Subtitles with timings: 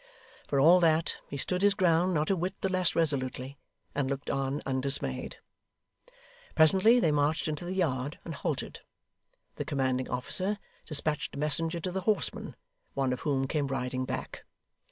[0.47, 3.59] For all that, he stood his ground not a whit the less resolutely,
[3.93, 5.37] and looked on undismayed.
[6.55, 8.79] Presently, they marched into the yard, and halted.
[9.57, 12.55] The commanding officer despatched a messenger to the horsemen,
[12.95, 14.43] one of whom came riding back.